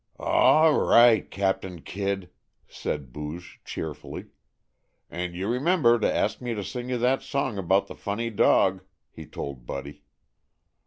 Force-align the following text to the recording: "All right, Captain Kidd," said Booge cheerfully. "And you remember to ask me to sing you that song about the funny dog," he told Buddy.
"All 0.17 0.79
right, 0.79 1.29
Captain 1.29 1.81
Kidd," 1.81 2.31
said 2.67 3.13
Booge 3.13 3.61
cheerfully. 3.63 4.29
"And 5.11 5.35
you 5.35 5.47
remember 5.47 5.99
to 5.99 6.11
ask 6.11 6.41
me 6.41 6.55
to 6.55 6.63
sing 6.63 6.89
you 6.89 6.97
that 6.97 7.21
song 7.21 7.59
about 7.59 7.85
the 7.85 7.93
funny 7.93 8.31
dog," 8.31 8.81
he 9.11 9.27
told 9.27 9.67
Buddy. 9.67 10.01